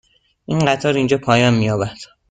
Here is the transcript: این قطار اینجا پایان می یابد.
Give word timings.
این 0.45 0.59
قطار 0.65 0.93
اینجا 0.93 1.17
پایان 1.17 1.53
می 1.53 1.65
یابد. 1.65 1.97